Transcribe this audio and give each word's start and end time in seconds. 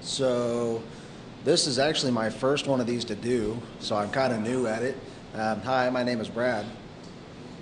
So, 0.00 0.82
this 1.44 1.66
is 1.66 1.78
actually 1.78 2.12
my 2.12 2.30
first 2.30 2.66
one 2.66 2.80
of 2.80 2.86
these 2.86 3.04
to 3.06 3.14
do, 3.14 3.60
so 3.80 3.96
I'm 3.96 4.10
kind 4.10 4.32
of 4.32 4.40
new 4.40 4.66
at 4.66 4.82
it. 4.82 4.96
Um, 5.34 5.60
hi, 5.60 5.90
my 5.90 6.02
name 6.02 6.20
is 6.20 6.28
Brad. 6.28 6.64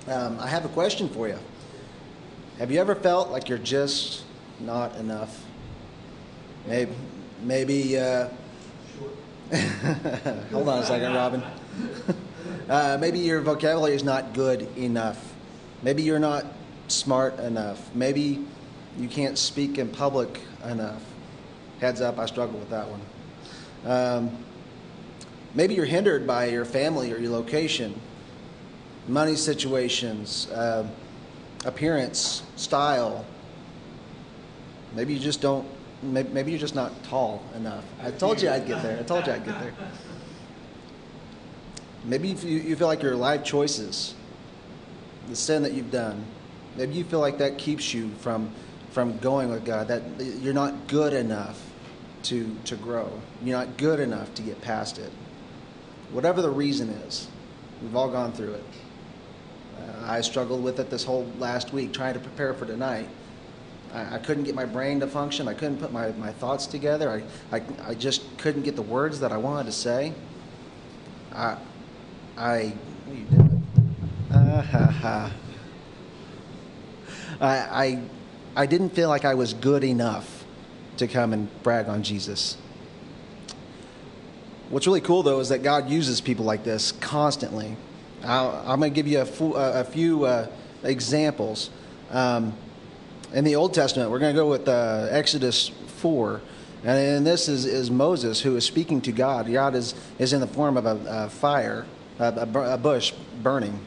Um, 0.06 0.38
I 0.38 0.46
have 0.46 0.64
a 0.64 0.69
question 0.69 1.09
for 1.09 1.27
you. 1.27 1.38
Have 2.59 2.71
you 2.71 2.80
ever 2.80 2.95
felt 2.95 3.30
like 3.30 3.48
you're 3.48 3.59
just 3.59 4.22
not 4.61 4.95
enough? 4.96 5.45
Maybe, 6.66 6.93
maybe. 7.42 7.98
Uh, 7.98 8.28
hold 10.52 10.68
on 10.68 10.78
a 10.78 10.86
second, 10.86 11.14
Robin. 11.14 11.42
uh, 12.68 12.98
maybe 13.00 13.18
your 13.18 13.40
vocabulary 13.40 13.94
is 13.94 14.04
not 14.04 14.32
good 14.32 14.62
enough. 14.76 15.34
Maybe 15.82 16.02
you're 16.05 16.18
not 16.18 16.46
smart 16.86 17.38
enough. 17.41 17.92
Maybe 17.95 18.45
you 18.96 19.09
can't 19.09 19.36
speak 19.36 19.78
in 19.78 19.88
public 19.88 20.41
enough. 20.64 21.02
Heads 21.80 22.01
up, 22.01 22.19
I 22.19 22.27
struggle 22.27 22.59
with 22.59 22.70
that 22.70 22.87
one. 22.88 23.01
Um, 23.84 24.37
maybe 25.55 25.75
you're 25.75 25.85
hindered 25.85 26.27
by 26.27 26.47
your 26.47 26.65
family 26.65 27.12
or 27.12 27.19
your 27.19 27.30
location, 27.30 27.98
money 29.07 29.37
situations, 29.37 30.51
uh, 30.51 30.88
appearance, 31.65 32.43
style. 32.57 33.25
Maybe 34.95 35.15
you 35.15 35.21
just 35.21 35.41
don't. 35.41 35.66
Maybe, 36.02 36.29
maybe 36.30 36.51
you're 36.52 36.61
just 36.61 36.77
not 36.77 36.93
tall 37.05 37.43
enough. 37.57 37.85
I 38.01 38.10
told 38.13 38.41
you 38.41 38.51
I'd 38.51 38.66
get 38.66 38.83
there. 38.83 38.99
I 38.99 39.02
told 39.02 39.27
you 39.27 39.33
I'd 39.33 39.45
get 39.45 39.60
there. 39.60 39.74
Maybe 42.05 42.29
you, 42.29 42.59
you 42.59 42.77
feel 42.77 42.87
like 42.87 43.02
your 43.02 43.16
life 43.16 43.43
choices, 43.43 44.15
the 45.29 45.35
sin 45.35 45.63
that 45.65 45.73
you've 45.73 45.91
done, 45.91 46.24
maybe 46.77 46.95
you 46.95 47.05
feel 47.05 47.19
like 47.19 47.38
that 47.38 47.59
keeps 47.59 47.93
you 47.93 48.10
from 48.21 48.51
from 48.91 49.19
going 49.19 49.51
with 49.51 49.65
God. 49.65 49.88
That 49.88 50.02
you're 50.41 50.55
not 50.55 50.87
good 50.87 51.13
enough 51.13 51.68
to 52.25 52.57
to 52.65 52.77
grow. 52.77 53.11
You're 53.43 53.59
not 53.59 53.77
good 53.77 54.01
enough 54.01 54.35
to 54.35 54.43
get 54.43 54.61
past 54.61 54.99
it. 54.99 55.13
Whatever 56.13 56.43
the 56.43 56.51
reason 56.51 56.88
is, 56.88 57.29
we've 57.83 57.95
all 57.95 58.10
gone 58.10 58.33
through 58.33 58.55
it. 58.55 58.65
Uh, 59.79 60.07
I 60.07 60.21
struggled 60.23 60.63
with 60.63 60.80
it 60.80 60.91
this 60.91 61.05
whole 61.05 61.30
last 61.38 61.73
week, 61.73 61.93
trying 61.93 62.15
to 62.15 62.21
prepare 62.21 62.55
for 62.55 62.66
tonight. 62.66 63.09
I, 63.93 64.16
I 64.16 64.19
couldn't 64.19 64.44
get 64.44 64.55
my 64.55 64.64
brain 64.64 65.00
to 65.00 65.06
function. 65.06 65.48
I 65.48 65.55
couldn't 65.55 65.78
put 65.78 65.92
my, 65.92 66.12
my 66.12 66.33
thoughts 66.33 66.66
together. 66.66 67.22
I, 67.50 67.56
I, 67.56 67.62
I 67.88 67.94
just 67.94 68.22
couldn't 68.38 68.62
get 68.62 68.77
the 68.77 68.82
words 68.82 69.20
that 69.20 69.32
I 69.32 69.36
wanted 69.36 69.66
to 69.66 69.72
say. 69.72 70.12
I, 71.34 71.56
I, 72.36 72.72
you 73.12 73.27
ha. 74.32 75.32
I, 77.41 77.47
I, 77.47 78.03
I 78.56 78.66
didn't 78.66 78.91
feel 78.91 79.08
like 79.08 79.25
I 79.25 79.34
was 79.34 79.55
good 79.55 79.84
enough 79.84 80.38
to 80.98 81.08
come 81.08 81.32
and 81.32 81.48
brag 81.62 81.88
on 81.88 82.02
Jesus. 82.02 82.56
What's 84.70 84.86
really 84.86 85.00
cool, 85.00 85.22
though, 85.22 85.41
is 85.41 85.48
that 85.48 85.62
God 85.62 85.88
uses 85.88 86.20
people 86.20 86.44
like 86.44 86.62
this 86.62 86.92
constantly. 86.92 87.77
i 88.22 88.72
am 88.72 88.80
going 88.80 88.92
to 88.92 88.94
give 88.94 89.08
you 89.08 89.20
a, 89.20 89.80
a 89.80 89.84
few 89.84 90.24
uh, 90.24 90.46
examples. 90.82 91.70
Um, 92.10 92.52
in 93.32 93.44
the 93.44 93.56
Old 93.56 93.72
Testament, 93.72 94.10
we're 94.10 94.19
going 94.19 94.34
to 94.34 94.41
go 94.41 94.48
with 94.48 94.69
uh, 94.69 95.08
Exodus 95.10 95.69
4. 95.69 96.41
And 96.84 97.26
this 97.26 97.48
is, 97.48 97.64
is 97.64 97.91
Moses 97.91 98.41
who 98.41 98.56
is 98.56 98.64
speaking 98.64 99.00
to 99.02 99.12
God. 99.12 99.50
God 99.50 99.74
is, 99.74 99.94
is 100.19 100.32
in 100.32 100.41
the 100.41 100.46
form 100.46 100.76
of 100.76 100.86
a, 100.86 101.00
a 101.08 101.28
fire, 101.30 101.86
a, 102.19 102.28
a, 102.28 102.78
bush 102.78 103.12
burning. 103.42 103.78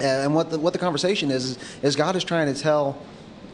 And 0.00 0.34
what 0.34 0.50
the, 0.50 0.58
what 0.58 0.72
the 0.72 0.78
conversation 0.78 1.30
is, 1.30 1.58
is 1.82 1.96
God 1.96 2.16
is 2.16 2.24
trying 2.24 2.52
to 2.52 2.60
tell 2.60 2.98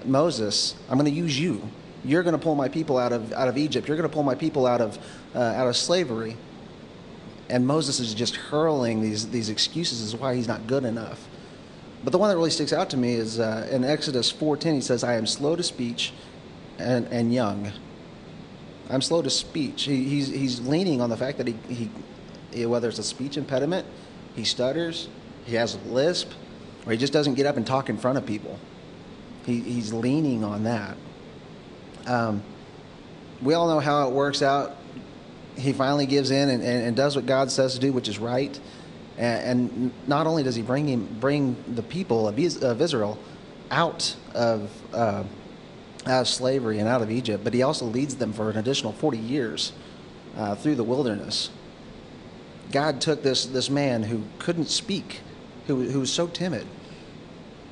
Moses, 0.05 0.75
I'm 0.89 0.97
going 0.97 1.11
to 1.11 1.19
use 1.19 1.39
you. 1.39 1.69
You're 2.05 2.23
going 2.23 2.33
to 2.33 2.43
pull 2.43 2.55
my 2.55 2.69
people 2.69 2.99
out 2.99 3.13
of, 3.13 3.33
out 3.33 3.49
of 3.49 3.59
Egypt. 3.59 3.87
You're 3.87 3.97
going 3.97 4.09
to 4.09 4.13
pull 4.13 4.23
my 4.23 4.35
people 4.35 4.67
out 4.67 4.81
of, 4.81 4.99
uh, 5.35 5.39
out 5.39 5.67
of 5.67 5.77
slavery. 5.77 6.37
And 7.49 7.67
Moses 7.67 8.01
is 8.01 8.15
just 8.15 8.37
hurling 8.37 9.03
these, 9.03 9.29
these 9.29 9.49
excuses 9.49 10.03
as 10.03 10.19
why 10.19 10.35
he's 10.35 10.49
not 10.49 10.67
good 10.67 10.85
enough. 10.85 11.27
But 12.03 12.13
the 12.13 12.19
one 12.19 12.31
that 12.31 12.37
really 12.37 12.51
sticks 12.51 12.73
out 12.73 12.89
to 12.91 12.97
me 12.97 13.15
is 13.15 13.39
uh, 13.39 13.69
in 13.71 13.85
Exodus 13.85 14.33
4.10, 14.33 14.75
he 14.75 14.81
says, 14.81 15.05
I 15.05 15.17
am 15.17 15.27
slow 15.27 15.57
to 15.57 15.63
speech 15.63 16.13
and, 16.79 17.07
and 17.09 17.35
young. 17.35 17.73
I'm 18.89 19.03
slow 19.03 19.21
to 19.21 19.31
speech. 19.31 19.85
He, 19.85 20.05
he's, 20.05 20.29
he's 20.29 20.61
leaning 20.61 21.01
on 21.01 21.11
the 21.11 21.17
fact 21.17 21.39
that 21.39 21.47
he, 21.47 21.91
he, 22.53 22.67
whether 22.67 22.89
it's 22.89 22.99
a 22.99 23.05
speech 23.05 23.37
impediment, 23.37 23.87
he 24.35 24.45
stutters, 24.45 25.09
he 25.45 25.57
has 25.57 25.75
a 25.75 25.79
lisp, 25.89 26.31
or 26.87 26.93
he 26.93 26.99
just 26.99 27.13
doesn't 27.13 27.35
get 27.35 27.47
up 27.47 27.57
and 27.57 27.67
talk 27.67 27.91
in 27.91 27.99
front 27.99 28.17
of 28.17 28.25
people. 28.25 28.59
He, 29.45 29.61
he's 29.61 29.93
leaning 29.93 30.45
on 30.45 30.65
that. 30.65 30.97
Um, 32.11 32.43
we 33.41 33.55
all 33.55 33.69
know 33.69 33.79
how 33.79 34.09
it 34.09 34.13
works 34.13 34.43
out. 34.43 34.77
He 35.57 35.73
finally 35.73 36.07
gives 36.07 36.33
in 36.33 36.49
and, 36.49 36.63
and, 36.63 36.87
and 36.87 36.97
does 36.97 37.15
what 37.15 37.27
God 37.27 37.53
says 37.53 37.75
to 37.75 37.81
do, 37.81 37.93
which 37.93 38.09
is 38.09 38.19
right. 38.19 38.59
And, 39.17 39.61
and 39.61 40.09
not 40.09 40.27
only 40.27 40.43
does 40.43 40.57
he 40.57 40.63
bring 40.63 40.89
him, 40.89 41.07
bring 41.21 41.57
the 41.69 41.83
people 41.83 42.27
of, 42.27 42.37
of 42.63 42.81
Israel 42.83 43.17
out 43.71 44.17
of, 44.35 44.71
uh, 44.93 45.23
out 46.07 46.21
of 46.23 46.29
slavery 46.29 46.81
and 46.81 46.89
out 46.89 47.01
of 47.01 47.13
Egypt, 47.13 47.45
but 47.45 47.55
he 47.55 47.63
also 47.63 47.85
leads 47.85 48.17
them 48.17 48.33
for 48.33 48.51
an 48.51 48.57
additional 48.57 48.93
40 48.93 49.17
years 49.19 49.73
uh, 50.37 50.57
through 50.57 50.75
the 50.75 50.85
wilderness. 50.85 51.51
God 52.73 53.01
took 53.01 53.23
this, 53.23 53.47
this 53.47 53.71
man 53.71 54.03
who 54.03 54.25
couldn't 54.41 54.69
speak, 54.69 55.21
who, 55.69 55.83
who 55.89 56.01
was 56.01 56.13
so 56.13 56.27
timid, 56.27 56.67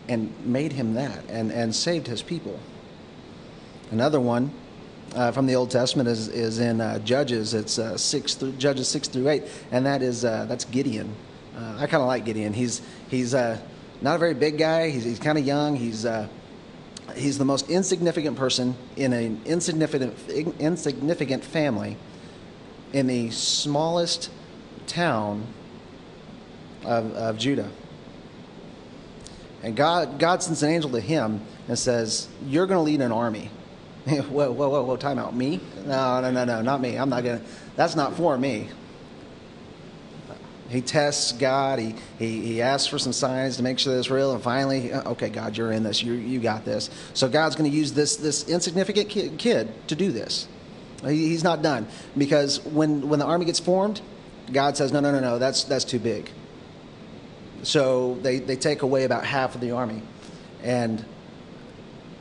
and 0.09 0.33
made 0.47 0.73
him 0.73 0.95
that 0.95 1.25
and, 1.29 1.51
and 1.51 1.75
saved 1.75 2.07
his 2.07 2.23
people. 2.23 2.61
Another 3.91 4.21
one 4.21 4.51
uh, 5.15 5.33
from 5.33 5.47
the 5.47 5.55
Old 5.55 5.71
Testament 5.71 6.09
is, 6.09 6.29
is 6.29 6.59
in 6.59 6.81
uh, 6.81 6.99
Judges. 7.01 7.55
It's 7.55 7.79
uh, 7.79 7.97
six 7.97 8.35
Judges 8.35 8.89
six 8.89 9.09
through 9.09 9.29
eight, 9.29 9.45
and 9.73 9.87
that 9.87 10.03
is 10.03 10.25
uh, 10.25 10.47
that's 10.47 10.65
Gideon. 10.65 11.15
Uh, 11.57 11.77
I 11.79 11.87
kind 11.87 12.03
of 12.03 12.07
like 12.07 12.25
Gideon. 12.25 12.53
He's 12.53 12.83
he's 13.09 13.35
uh, 13.35 13.59
not 14.01 14.17
a 14.17 14.19
very 14.19 14.35
big 14.35 14.59
guy. 14.59 14.91
He's, 14.91 15.05
he's 15.05 15.19
kind 15.19 15.39
of 15.39 15.47
young. 15.47 15.77
He's 15.77 16.07
he's 17.15 17.39
the 17.39 17.45
most 17.45 17.71
insignificant 17.71 18.37
person 18.37 18.77
in 18.97 19.13
an 19.13 19.41
insignificant 19.45 20.15
insignificant 20.59 21.45
family 21.45 21.97
in 22.93 23.07
the 23.07 23.31
smallest 23.31 24.31
town 24.87 25.47
of, 26.85 27.13
of 27.13 27.39
Judah. 27.39 27.71
And 29.63 29.77
God, 29.77 30.19
God 30.19 30.43
sends 30.43 30.63
an 30.63 30.71
angel 30.71 30.91
to 30.91 31.01
him 31.01 31.41
and 31.67 31.79
says, 31.79 32.29
You're 32.47 32.67
going 32.67 32.79
to 32.79 32.83
lead 32.83 33.01
an 33.01 33.13
army. 33.13 33.51
whoa, 34.31 34.51
whoa, 34.51 34.69
whoa, 34.69 34.83
whoa, 34.85 34.97
time 34.97 35.19
out. 35.19 35.35
Me? 35.35 35.61
No, 35.85 36.21
no, 36.21 36.31
no, 36.31 36.45
no, 36.45 36.63
not 36.63 36.81
me. 36.81 36.97
I'm 36.97 37.11
not 37.11 37.25
going 37.25 37.41
to. 37.41 37.45
That's 37.77 37.95
not 37.95 38.15
for 38.17 38.39
me. 38.39 38.69
He 40.69 40.81
tests 40.81 41.33
God. 41.33 41.79
He, 41.79 41.95
he, 42.19 42.41
he 42.41 42.63
asks 42.63 42.87
for 42.87 42.99
some 42.99 43.13
signs 43.13 43.57
to 43.57 43.63
make 43.63 43.79
sure 43.79 43.93
that 43.93 43.99
it's 43.99 44.11
real. 44.11 44.33
And 44.33 44.43
finally, 44.43 44.93
uh, 44.93 45.11
okay, 45.11 45.29
God, 45.29 45.57
you're 45.57 45.73
in 45.73 45.83
this. 45.83 46.03
You, 46.03 46.13
you 46.13 46.41
got 46.41 46.65
this. 46.65 46.91
So 47.15 47.29
God's 47.29 47.57
going 47.57 47.71
to 47.71 47.77
use 47.77 47.93
this, 47.93 48.17
this 48.17 48.49
insignificant 48.49 49.09
kid, 49.09 49.39
kid 49.39 49.73
to 49.89 49.95
do 49.95 50.11
this. 50.11 50.49
He, 51.03 51.29
he's 51.29 51.45
not 51.45 51.63
done. 51.63 51.87
Because 52.17 52.65
when, 52.65 53.09
when 53.09 53.19
the 53.19 53.27
army 53.27 53.45
gets 53.45 53.61
formed, 53.61 54.01
God 54.53 54.77
says, 54.77 54.93
no, 54.93 55.01
no, 55.01 55.11
no, 55.11 55.21
no, 55.21 55.39
that's, 55.39 55.65
that's 55.65 55.85
too 55.85 55.99
big. 55.99 56.31
So 57.63 58.15
they, 58.23 58.39
they 58.39 58.57
take 58.57 58.83
away 58.83 59.05
about 59.05 59.25
half 59.25 59.55
of 59.55 59.61
the 59.61 59.73
army. 59.73 60.03
And, 60.63 61.05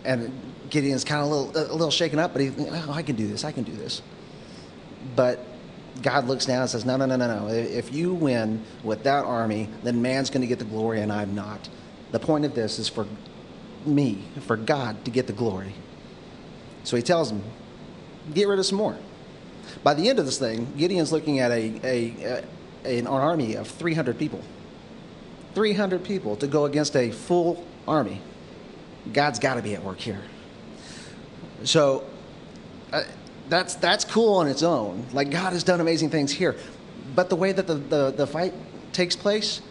and 0.07 0.31
Gideon's 0.69 1.03
kind 1.03 1.21
of 1.21 1.29
a 1.29 1.35
little, 1.35 1.71
a 1.71 1.75
little 1.75 1.91
shaken 1.91 2.17
up, 2.17 2.33
but 2.33 2.41
he, 2.41 2.51
oh, 2.57 2.91
I 2.91 3.03
can 3.03 3.15
do 3.15 3.27
this, 3.27 3.43
I 3.43 3.51
can 3.51 3.63
do 3.63 3.73
this. 3.73 4.01
But 5.15 5.39
God 6.01 6.25
looks 6.25 6.45
down 6.45 6.61
and 6.61 6.69
says, 6.69 6.85
no, 6.85 6.97
no, 6.97 7.05
no, 7.05 7.15
no, 7.15 7.27
no. 7.27 7.47
If 7.47 7.93
you 7.93 8.13
win 8.13 8.63
with 8.83 9.03
that 9.03 9.25
army, 9.25 9.69
then 9.83 10.01
man's 10.01 10.29
going 10.29 10.41
to 10.41 10.47
get 10.47 10.59
the 10.59 10.65
glory 10.65 11.01
and 11.01 11.11
I'm 11.11 11.35
not. 11.35 11.69
The 12.11 12.19
point 12.19 12.45
of 12.45 12.55
this 12.55 12.79
is 12.79 12.87
for 12.87 13.05
me, 13.85 14.23
for 14.41 14.57
God 14.57 15.05
to 15.05 15.11
get 15.11 15.27
the 15.27 15.33
glory. 15.33 15.73
So 16.83 16.95
he 16.95 17.03
tells 17.03 17.31
him, 17.31 17.43
get 18.33 18.47
rid 18.47 18.59
of 18.59 18.65
some 18.65 18.77
more. 18.77 18.97
By 19.83 19.93
the 19.93 20.09
end 20.09 20.19
of 20.19 20.25
this 20.25 20.39
thing, 20.39 20.73
Gideon's 20.77 21.11
looking 21.11 21.39
at 21.39 21.51
a, 21.51 21.79
a, 21.83 22.43
a 22.85 22.99
an 22.99 23.07
army 23.07 23.55
of 23.55 23.67
300 23.67 24.17
people. 24.17 24.41
300 25.53 26.03
people 26.03 26.35
to 26.37 26.47
go 26.47 26.65
against 26.65 26.95
a 26.95 27.11
full 27.11 27.65
army. 27.87 28.21
God's 29.13 29.39
got 29.39 29.55
to 29.55 29.61
be 29.61 29.73
at 29.75 29.83
work 29.83 29.99
here. 29.99 30.21
So 31.63 32.03
uh, 32.91 33.03
that's, 33.49 33.75
that's 33.75 34.05
cool 34.05 34.35
on 34.35 34.47
its 34.47 34.63
own. 34.63 35.05
Like, 35.13 35.31
God 35.31 35.53
has 35.53 35.63
done 35.63 35.81
amazing 35.81 36.09
things 36.09 36.31
here. 36.31 36.55
But 37.15 37.29
the 37.29 37.35
way 37.35 37.51
that 37.51 37.67
the, 37.67 37.75
the, 37.75 38.11
the 38.11 38.27
fight 38.27 38.53
takes 38.93 39.15
place, 39.15 39.61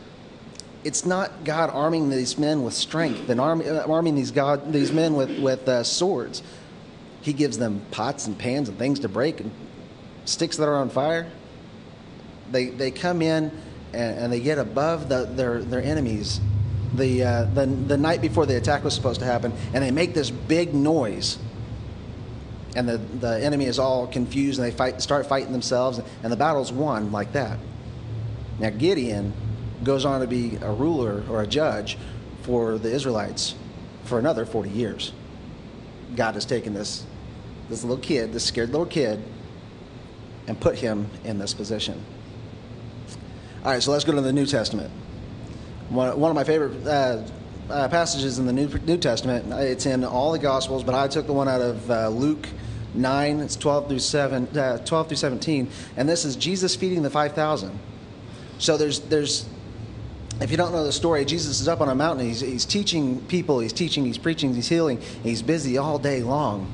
it's 0.85 1.05
not 1.05 1.45
God 1.45 1.71
arming 1.71 2.11
these 2.11 2.39
men 2.39 2.63
with 2.63 2.75
strength 2.75 3.29
and 3.29 3.41
arm, 3.41 3.63
uh, 3.65 3.85
arming 3.89 4.15
these, 4.15 4.31
God, 4.31 4.73
these 4.73 4.93
men 4.93 5.15
with, 5.15 5.39
with 5.39 5.69
uh, 5.69 5.83
swords. 5.85 6.43
He 7.23 7.33
gives 7.33 7.59
them 7.59 7.83
pots 7.91 8.27
and 8.27 8.39
pans 8.39 8.69
and 8.69 8.79
things 8.79 9.01
to 9.01 9.09
break 9.09 9.41
and 9.41 9.51
sticks 10.25 10.57
that 10.57 10.69
are 10.69 10.77
on 10.77 10.91
fire. 10.91 11.31
They, 12.51 12.67
they 12.67 12.91
come 12.91 13.21
in 13.21 13.51
and, 13.93 14.19
and 14.19 14.33
they 14.33 14.41
get 14.41 14.59
above 14.59 15.09
the, 15.09 15.25
their, 15.25 15.63
their 15.63 15.83
enemies 15.83 16.41
the, 16.95 17.23
uh, 17.23 17.45
the, 17.45 17.67
the 17.67 17.97
night 17.97 18.21
before 18.21 18.47
the 18.47 18.57
attack 18.57 18.85
was 18.85 18.95
supposed 18.95 19.21
to 19.21 19.27
happen, 19.27 19.53
and 19.75 19.83
they 19.83 19.91
make 19.91 20.15
this 20.15 20.31
big 20.31 20.75
noise 20.75 21.39
and 22.77 22.87
the, 22.87 22.99
the 22.99 23.43
enemy 23.43 23.65
is 23.65 23.79
all 23.79 24.07
confused 24.07 24.61
and 24.61 24.71
they 24.71 24.77
fight, 24.77 25.01
start 25.01 25.27
fighting 25.27 25.51
themselves, 25.51 25.99
and 26.23 26.31
the 26.31 26.37
battle's 26.37 26.71
won 26.71 27.11
like 27.11 27.33
that. 27.33 27.59
Now, 28.59 28.71
Gideon 28.71 29.33
goes 29.83 30.05
on 30.05 30.21
to 30.21 30.27
be 30.27 30.59
a 30.61 30.71
ruler 30.71 31.25
or 31.29 31.43
a 31.43 31.47
judge 31.47 31.97
for 32.43 32.79
the 32.79 32.93
Israelites 32.93 33.55
for 34.05 34.19
another 34.19 34.45
40 34.45 34.69
years. 34.71 35.13
God 36.15 36.35
has 36.35 36.45
taken 36.45 36.75
this, 36.75 37.05
this 37.71 37.83
little 37.83 38.03
kid, 38.03 38.35
this 38.35 38.45
scared 38.45 38.71
little 38.71 38.87
kid, 38.87 39.23
and 40.47 40.61
put 40.61 40.77
him 40.77 41.09
in 41.25 41.39
this 41.39 41.55
position. 41.55 42.05
All 43.65 43.73
right, 43.73 43.83
so 43.83 43.91
let's 43.91 44.05
go 44.05 44.13
to 44.13 44.21
the 44.21 44.33
New 44.33 44.47
Testament. 44.47 44.91
One, 45.89 46.19
one 46.19 46.31
of 46.31 46.35
my 46.35 46.45
favorite 46.45 46.87
uh, 46.87 47.23
uh, 47.71 47.89
passages 47.89 48.39
in 48.39 48.47
the 48.47 48.53
New, 48.53 48.69
New 48.87 48.97
Testament, 48.97 49.53
it's 49.53 49.87
in 49.87 50.05
all 50.05 50.33
the 50.33 50.39
Gospels, 50.39 50.83
but 50.83 50.95
I 50.95 51.07
took 51.09 51.27
the 51.27 51.33
one 51.33 51.49
out 51.49 51.61
of 51.61 51.91
uh, 51.91 52.09
Luke 52.09 52.49
9, 52.95 53.41
it's 53.41 53.57
12 53.57 53.89
through, 53.89 53.99
7, 54.01 54.59
uh, 54.59 54.79
12 54.79 55.09
through 55.09 55.17
17, 55.17 55.71
and 55.97 56.09
this 56.09 56.25
is 56.25 56.35
Jesus 56.35 56.75
feeding 56.75 57.03
the 57.03 57.11
5,000. 57.11 57.79
So 58.59 58.77
there's, 58.77 59.01
there's, 59.01 59.47
if 60.41 60.51
you 60.51 60.57
don't 60.57 60.73
know 60.73 60.85
the 60.85 60.93
story, 60.93 61.25
Jesus 61.25 61.61
is 61.61 61.69
up 61.69 61.81
on 61.81 61.89
a 61.89 61.95
mountain, 61.95 62.27
he's, 62.27 62.41
he's 62.41 62.65
teaching 62.65 63.21
people, 63.27 63.61
he's 63.61 63.73
teaching, 63.73 64.05
he's 64.05 64.19
preaching, 64.19 64.55
he's 64.55 64.69
healing, 64.69 65.01
he's 65.23 65.43
busy 65.43 65.79
all 65.79 65.99
day 65.99 66.23
long. 66.23 66.73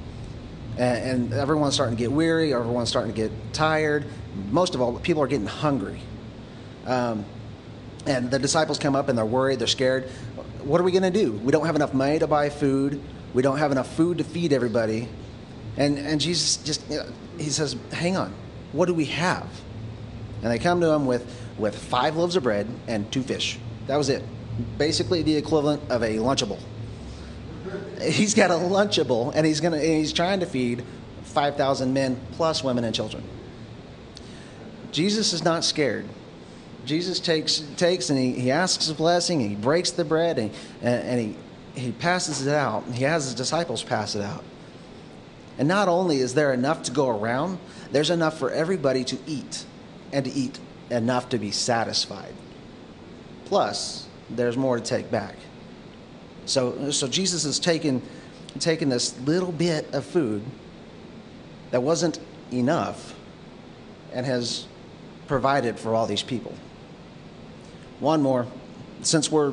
And, 0.79 1.31
and 1.31 1.32
everyone's 1.35 1.75
starting 1.75 1.97
to 1.97 2.03
get 2.03 2.12
weary, 2.12 2.55
everyone's 2.55 2.88
starting 2.88 3.12
to 3.12 3.17
get 3.17 3.32
tired. 3.53 4.06
Most 4.50 4.75
of 4.75 4.81
all, 4.81 4.99
people 5.00 5.23
are 5.23 5.26
getting 5.26 5.47
hungry. 5.47 6.00
Um, 6.87 7.26
and 8.06 8.31
the 8.31 8.38
disciples 8.38 8.78
come 8.78 8.96
up 8.96 9.08
and 9.08 9.16
they're 9.16 9.25
worried, 9.25 9.58
they're 9.58 9.66
scared. 9.66 10.08
What 10.64 10.81
are 10.81 10.84
we 10.84 10.93
going 10.93 11.02
to 11.02 11.10
do? 11.10 11.32
We 11.32 11.52
don't 11.52 11.66
have 11.66 11.76
enough 11.76 11.94
money 11.94 12.19
to 12.19 12.26
buy 12.26 12.49
food. 12.49 13.00
We 13.34 13.43
don't 13.43 13.58
have 13.58 13.72
enough 13.72 13.94
food 13.94 14.19
to 14.19 14.25
feed 14.25 14.52
everybody. 14.52 15.08
And, 15.76 15.99
and 15.99 16.20
Jesus 16.20 16.56
just, 16.58 16.88
you 16.90 16.99
know, 16.99 17.06
he 17.38 17.50
says, 17.50 17.76
hang 17.93 18.16
on, 18.16 18.32
what 18.72 18.87
do 18.87 18.94
we 18.94 19.06
have? 19.06 19.49
And 20.43 20.50
they 20.50 20.58
come 20.58 20.81
to 20.81 20.88
him 20.88 21.06
with, 21.06 21.25
with 21.58 21.76
five 21.76 22.16
loaves 22.16 22.37
of 22.37 22.43
bread 22.43 22.66
and 22.87 23.10
two 23.12 23.22
fish. 23.22 23.58
That 23.87 23.96
was 23.96 24.08
it. 24.08 24.22
Basically 24.76 25.22
the 25.22 25.37
equivalent 25.37 25.82
of 25.90 26.02
a 26.02 26.16
Lunchable. 26.16 26.58
He's 28.00 28.34
got 28.34 28.50
a 28.50 28.54
Lunchable 28.54 29.32
and 29.34 29.46
he's, 29.46 29.60
gonna, 29.60 29.81
he's 29.81 30.12
trying 30.12 30.40
to 30.40 30.46
feed 30.46 30.84
5,000 31.22 31.93
men 31.93 32.20
plus 32.32 32.62
women 32.62 32.84
and 32.84 32.94
children. 32.94 33.22
Jesus 34.90 35.32
is 35.32 35.43
not 35.43 35.64
scared. 35.64 36.06
Jesus 36.84 37.20
takes 37.20 37.58
takes 37.76 38.11
and 38.11 38.19
he, 38.19 38.32
he 38.32 38.50
asks 38.50 38.88
a 38.88 38.94
blessing, 38.94 39.40
and 39.43 39.50
he 39.50 39.56
breaks 39.56 39.93
the 39.93 40.05
bread, 40.05 40.38
and, 40.38 40.50
and, 40.81 41.05
and 41.05 41.20
he, 41.20 41.81
he 41.81 41.93
passes 41.93 42.46
it 42.46 42.55
out. 42.55 42.84
He 42.93 43.05
has 43.05 43.25
his 43.25 43.34
disciples 43.34 43.82
pass 43.82 44.14
it 44.14 44.23
out. 44.23 44.44
And 45.58 45.69
not 45.69 45.88
only 45.88 46.19
is 46.19 46.34
there 46.34 46.52
enough 46.52 46.84
to 46.84 46.93
go 46.93 47.08
around, 47.08 47.58
there's 47.93 48.11
enough 48.11 48.38
for 48.38 48.50
everybody 48.50 49.05
to 49.05 49.19
eat 49.26 49.64
and 50.12 50.25
to 50.25 50.32
eat 50.32 50.58
enough 50.90 51.29
to 51.31 51.38
be 51.38 51.50
satisfied. 51.50 52.34
Plus, 53.44 54.06
there's 54.31 54.56
more 54.56 54.78
to 54.78 54.82
take 54.82 55.11
back. 55.11 55.37
So, 56.46 56.90
so 56.90 57.06
Jesus 57.06 57.44
has 57.44 57.58
taken, 57.58 58.02
taken 58.58 58.88
this 58.88 59.19
little 59.20 59.52
bit 59.52 59.93
of 59.94 60.05
food 60.05 60.43
that 61.70 61.82
wasn't 61.82 62.19
enough 62.52 63.14
and 64.12 64.26
has 64.26 64.67
provided 65.26 65.78
for 65.78 65.94
all 65.94 66.06
these 66.06 66.23
people. 66.23 66.55
One 68.02 68.20
more, 68.20 68.49
since 69.02 69.31
we're 69.31 69.52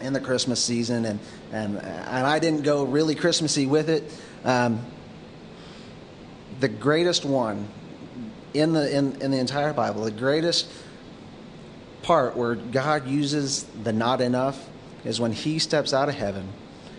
in 0.00 0.14
the 0.14 0.20
Christmas 0.20 0.64
season 0.64 1.04
and, 1.04 1.20
and, 1.52 1.76
and 1.76 2.26
I 2.26 2.38
didn't 2.38 2.62
go 2.62 2.84
really 2.84 3.14
Christmassy 3.14 3.66
with 3.66 3.90
it, 3.90 4.10
um, 4.42 4.80
the 6.60 6.68
greatest 6.68 7.26
one 7.26 7.68
in 8.54 8.72
the, 8.72 8.90
in, 8.90 9.20
in 9.20 9.30
the 9.32 9.36
entire 9.36 9.74
Bible, 9.74 10.04
the 10.04 10.10
greatest 10.10 10.66
part 12.00 12.38
where 12.38 12.54
God 12.54 13.06
uses 13.06 13.64
the 13.64 13.92
not 13.92 14.22
enough 14.22 14.66
is 15.04 15.20
when 15.20 15.32
he 15.32 15.58
steps 15.58 15.92
out 15.92 16.08
of 16.08 16.14
heaven 16.14 16.48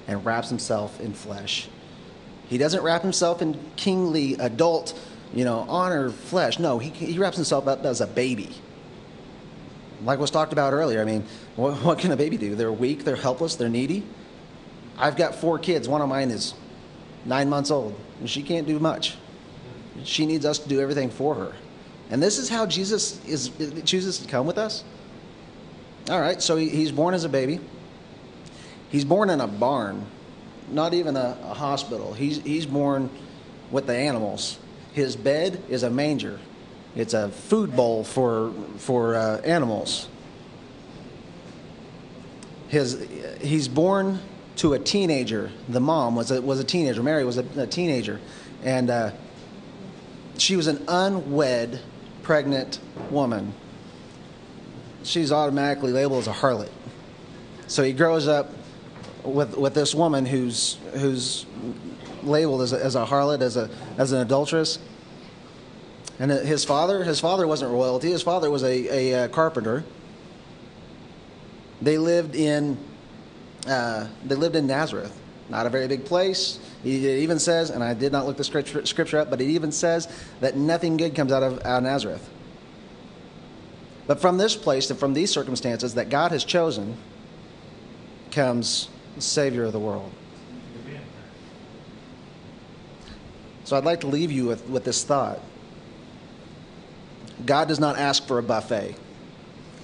and 0.07 0.23
wraps 0.23 0.49
himself 0.49 1.01
in 1.01 1.13
flesh. 1.13 1.67
He 2.47 2.59
doesn't 2.59 2.83
wrap 2.83 3.01
himself 3.01 3.41
in 3.41 3.59
kingly 3.75 4.35
adult, 4.35 4.93
you 5.33 5.45
know, 5.45 5.65
honor 5.67 6.11
flesh. 6.11 6.59
No, 6.59 6.77
he, 6.77 6.91
he 6.91 7.17
wraps 7.17 7.37
himself 7.37 7.67
up 7.67 7.85
as 7.85 8.01
a 8.01 8.07
baby. 8.07 8.55
Like 10.03 10.19
was 10.19 10.31
talked 10.31 10.53
about 10.53 10.73
earlier. 10.73 11.01
I 11.01 11.05
mean, 11.05 11.25
what, 11.55 11.73
what 11.83 11.99
can 11.99 12.11
a 12.11 12.17
baby 12.17 12.37
do? 12.37 12.55
They're 12.55 12.71
weak, 12.71 13.03
they're 13.03 13.15
helpless, 13.15 13.55
they're 13.55 13.69
needy. 13.69 14.03
I've 14.97 15.15
got 15.15 15.35
four 15.35 15.59
kids. 15.59 15.87
One 15.87 16.01
of 16.01 16.09
mine 16.09 16.29
is 16.29 16.53
nine 17.25 17.49
months 17.49 17.71
old, 17.71 17.97
and 18.19 18.29
she 18.29 18.43
can't 18.43 18.67
do 18.67 18.79
much. 18.79 19.15
She 20.03 20.25
needs 20.25 20.45
us 20.45 20.59
to 20.59 20.69
do 20.69 20.79
everything 20.79 21.09
for 21.09 21.35
her. 21.35 21.53
And 22.09 22.21
this 22.21 22.37
is 22.37 22.49
how 22.49 22.65
Jesus 22.65 23.23
is, 23.25 23.51
chooses 23.85 24.17
to 24.19 24.27
come 24.27 24.45
with 24.47 24.57
us. 24.57 24.83
All 26.09 26.19
right, 26.19 26.41
so 26.41 26.55
he, 26.57 26.69
he's 26.69 26.91
born 26.91 27.13
as 27.13 27.23
a 27.23 27.29
baby. 27.29 27.59
He's 28.89 29.05
born 29.05 29.29
in 29.29 29.41
a 29.41 29.47
barn, 29.47 30.05
not 30.69 30.93
even 30.93 31.15
a, 31.15 31.37
a 31.43 31.53
hospital. 31.53 32.13
He's, 32.13 32.41
he's 32.41 32.65
born 32.65 33.09
with 33.69 33.85
the 33.85 33.95
animals. 33.95 34.57
His 34.93 35.15
bed 35.15 35.61
is 35.69 35.83
a 35.83 35.89
manger. 35.89 36.39
It's 36.95 37.13
a 37.13 37.29
food 37.29 37.75
bowl 37.75 38.03
for, 38.03 38.53
for 38.77 39.15
uh, 39.15 39.41
animals. 39.41 40.07
His, 42.67 43.05
he's 43.41 43.67
born 43.67 44.19
to 44.57 44.73
a 44.73 44.79
teenager. 44.79 45.51
The 45.69 45.79
mom 45.79 46.15
was 46.15 46.31
a, 46.31 46.41
was 46.41 46.59
a 46.59 46.63
teenager. 46.63 47.01
Mary 47.01 47.23
was 47.23 47.37
a, 47.37 47.45
a 47.57 47.67
teenager. 47.67 48.19
And 48.63 48.89
uh, 48.89 49.11
she 50.37 50.55
was 50.55 50.67
an 50.67 50.83
unwed, 50.87 51.79
pregnant 52.23 52.79
woman. 53.09 53.53
She's 55.03 55.31
automatically 55.31 55.91
labeled 55.91 56.21
as 56.21 56.27
a 56.27 56.33
harlot. 56.33 56.69
So 57.67 57.83
he 57.83 57.93
grows 57.93 58.27
up 58.27 58.51
with, 59.23 59.57
with 59.57 59.73
this 59.73 59.95
woman 59.95 60.25
who's, 60.25 60.77
who's 60.93 61.45
labeled 62.23 62.61
as 62.61 62.73
a, 62.73 62.83
as 62.83 62.95
a 62.95 63.05
harlot, 63.05 63.41
as, 63.41 63.57
a, 63.57 63.69
as 63.97 64.11
an 64.11 64.21
adulteress. 64.21 64.79
And 66.19 66.31
his 66.31 66.65
father, 66.65 67.03
his 67.03 67.21
father 67.21 67.47
wasn't 67.47 67.71
royalty. 67.71 68.11
His 68.11 68.21
father 68.21 68.51
was 68.51 68.63
a, 68.63 68.67
a, 69.13 69.23
uh, 69.23 69.27
carpenter. 69.29 69.85
They 71.81 71.97
lived 71.97 72.35
in, 72.35 72.77
uh, 73.65 74.07
they 74.25 74.35
lived 74.35 74.57
in 74.57 74.67
Nazareth, 74.67 75.17
not 75.47 75.65
a 75.65 75.69
very 75.69 75.87
big 75.87 76.03
place. 76.03 76.59
It 76.83 76.89
even 76.89 77.39
says, 77.39 77.69
and 77.69 77.81
I 77.81 77.93
did 77.93 78.11
not 78.11 78.25
look 78.25 78.35
the 78.35 78.43
scripture, 78.43 78.85
scripture 78.85 79.17
up, 79.17 79.29
but 79.29 79.39
it 79.39 79.47
even 79.47 79.71
says 79.71 80.09
that 80.41 80.57
nothing 80.57 80.97
good 80.97 81.15
comes 81.15 81.31
out 81.31 81.41
of, 81.41 81.59
out 81.65 81.77
of 81.77 81.83
Nazareth. 81.83 82.29
But 84.05 84.19
from 84.19 84.37
this 84.37 84.57
place 84.57 84.89
and 84.89 84.99
from 84.99 85.13
these 85.13 85.31
circumstances 85.31 85.93
that 85.93 86.09
God 86.09 86.31
has 86.31 86.43
chosen 86.43 86.97
comes 88.31 88.89
the 89.15 89.21
Savior 89.21 89.63
of 89.63 89.71
the 89.71 89.79
world. 89.79 90.11
So 93.63 93.77
I'd 93.77 93.85
like 93.85 94.01
to 94.01 94.07
leave 94.07 94.31
you 94.31 94.47
with, 94.47 94.67
with 94.67 94.83
this 94.83 95.03
thought. 95.03 95.39
God 97.45 97.67
does 97.67 97.79
not 97.79 97.97
ask 97.97 98.27
for 98.27 98.37
a 98.37 98.43
buffet, 98.43 98.95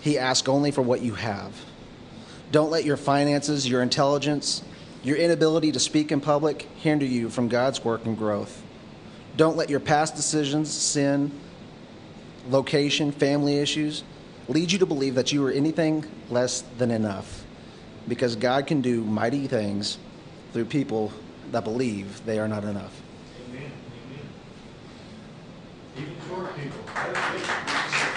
He 0.01 0.17
asks 0.17 0.47
only 0.47 0.71
for 0.71 0.81
what 0.81 1.01
you 1.01 1.15
have. 1.15 1.53
Don't 2.51 2.69
let 2.69 2.85
your 2.85 2.97
finances, 2.97 3.67
your 3.67 3.81
intelligence, 3.81 4.63
your 5.03 5.17
inability 5.17 5.71
to 5.71 5.79
speak 5.79 6.11
in 6.11 6.21
public 6.21 6.63
hinder 6.77 7.05
you 7.05 7.29
from 7.29 7.47
God's 7.47 7.83
work 7.83 8.05
and 8.05 8.17
growth. 8.17 8.63
Don't 9.37 9.57
let 9.57 9.69
your 9.69 9.79
past 9.79 10.15
decisions, 10.15 10.71
sin, 10.71 11.31
location, 12.49 13.11
family 13.11 13.57
issues 13.57 14.03
lead 14.47 14.71
you 14.71 14.79
to 14.79 14.85
believe 14.85 15.15
that 15.15 15.31
you 15.31 15.45
are 15.45 15.51
anything 15.51 16.05
less 16.29 16.61
than 16.77 16.91
enough 16.91 17.43
because 18.07 18.35
God 18.35 18.67
can 18.67 18.81
do 18.81 19.03
mighty 19.03 19.47
things 19.47 19.97
through 20.53 20.65
people 20.65 21.11
that 21.51 21.63
believe 21.63 22.23
they 22.25 22.39
are 22.39 22.47
not 22.47 22.63
enough. 22.63 23.01
Amen. 23.49 23.71
Amen. 26.35 26.53
People. 26.53 28.14